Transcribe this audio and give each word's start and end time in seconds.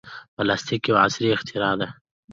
پلاستيک 0.35 0.81
یو 0.89 0.95
عصري 1.03 1.27
اختراع 1.35 1.73
ده. 1.79 1.87